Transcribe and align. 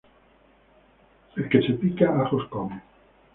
El 1.35 1.47
que 1.47 1.61
se 1.61 1.73
pica, 1.73 2.11
ajos 2.23 2.47
come 2.49 2.81